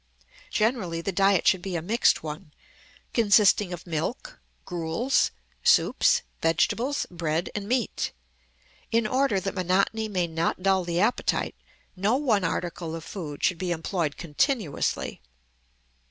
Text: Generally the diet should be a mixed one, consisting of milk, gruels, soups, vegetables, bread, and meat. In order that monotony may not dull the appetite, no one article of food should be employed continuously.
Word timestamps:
Generally 0.49 1.01
the 1.01 1.11
diet 1.11 1.45
should 1.47 1.61
be 1.61 1.75
a 1.75 1.81
mixed 1.83 2.23
one, 2.23 2.51
consisting 3.13 3.71
of 3.71 3.85
milk, 3.85 4.39
gruels, 4.65 5.29
soups, 5.63 6.23
vegetables, 6.41 7.05
bread, 7.11 7.51
and 7.53 7.67
meat. 7.69 8.11
In 8.89 9.05
order 9.05 9.39
that 9.39 9.53
monotony 9.53 10.07
may 10.09 10.25
not 10.25 10.63
dull 10.63 10.83
the 10.85 10.99
appetite, 10.99 11.53
no 11.95 12.15
one 12.15 12.43
article 12.43 12.95
of 12.95 13.03
food 13.03 13.43
should 13.43 13.59
be 13.59 13.69
employed 13.69 14.17
continuously. 14.17 15.21